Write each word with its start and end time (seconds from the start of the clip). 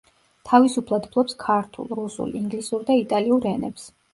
თავისუფლად 0.51 1.05
ფლობს 1.11 1.37
ქართულ, 1.45 1.91
რუსულ, 2.01 2.35
ინგლისურ 2.43 2.89
და 2.89 2.99
იტალიურ 3.03 3.51
ენებს. 3.55 3.89